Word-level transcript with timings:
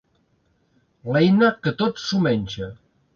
L'eina 1.11 1.49
que 1.67 1.73
tot 1.83 2.01
s'ho 2.05 2.23
menja. 2.29 2.71